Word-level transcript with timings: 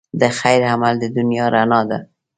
د 0.21 0.23
خیر 0.39 0.61
عمل 0.71 0.93
د 0.99 1.03
دنیا 1.17 1.45
رڼا 1.55 1.81
ده. 1.89 1.99